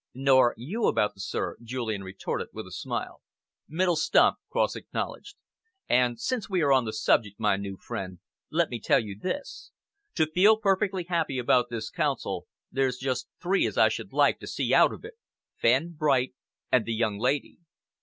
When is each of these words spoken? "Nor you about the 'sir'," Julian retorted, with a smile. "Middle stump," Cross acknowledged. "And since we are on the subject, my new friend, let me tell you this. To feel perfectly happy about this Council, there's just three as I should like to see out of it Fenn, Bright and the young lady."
"Nor 0.15 0.55
you 0.57 0.87
about 0.87 1.13
the 1.13 1.19
'sir'," 1.19 1.57
Julian 1.61 2.03
retorted, 2.03 2.47
with 2.53 2.65
a 2.65 2.71
smile. 2.71 3.21
"Middle 3.67 3.95
stump," 3.95 4.37
Cross 4.49 4.75
acknowledged. 4.75 5.35
"And 5.87 6.19
since 6.19 6.49
we 6.49 6.63
are 6.63 6.73
on 6.73 6.85
the 6.85 6.91
subject, 6.93 7.39
my 7.39 7.55
new 7.55 7.77
friend, 7.77 8.17
let 8.49 8.71
me 8.71 8.79
tell 8.79 8.99
you 8.99 9.15
this. 9.15 9.69
To 10.15 10.25
feel 10.25 10.57
perfectly 10.57 11.03
happy 11.03 11.37
about 11.37 11.69
this 11.69 11.91
Council, 11.91 12.47
there's 12.71 12.97
just 12.97 13.27
three 13.39 13.67
as 13.67 13.77
I 13.77 13.89
should 13.89 14.11
like 14.11 14.39
to 14.39 14.47
see 14.47 14.73
out 14.73 14.91
of 14.91 15.05
it 15.05 15.13
Fenn, 15.55 15.91
Bright 15.91 16.33
and 16.71 16.83
the 16.83 16.95
young 16.95 17.19
lady." 17.19 17.57